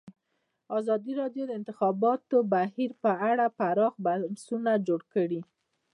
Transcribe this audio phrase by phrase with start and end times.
[0.77, 5.41] ازادي راډیو د د انتخاباتو بهیر په اړه پراخ بحثونه جوړ کړي.